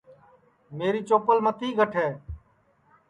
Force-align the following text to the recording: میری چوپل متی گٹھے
میری 0.77 1.01
چوپل 1.09 1.37
متی 1.45 1.69
گٹھے 1.77 2.07